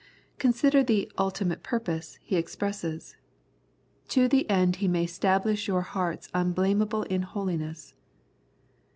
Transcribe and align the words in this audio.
Consider 0.39 0.81
the 0.81 1.11
ultimate 1.19 1.61
purpose 1.61 2.17
he 2.23 2.35
expresses 2.35 3.15
—"To 4.15 4.27
the 4.27 4.49
end 4.49 4.77
He 4.77 4.87
may 4.87 5.05
stablish 5.05 5.67
your 5.67 5.83
hearts 5.83 6.27
unblameable 6.33 7.03
in 7.03 7.21
holiness." 7.21 7.93